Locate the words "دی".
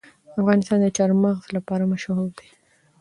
2.37-2.47